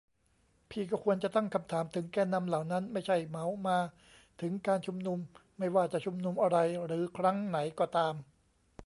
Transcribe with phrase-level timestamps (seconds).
[0.69, 3.77] พี่ก็ควรจะตั้งคำถามถึงแกนนำเหล่านั้น ไม่ใช่เหมามา
[4.41, 5.19] ถึงการชุมนุม
[5.57, 8.13] ไม่ว่าจะชุมนุมอะไรหรือครั้งไหนก็ตาม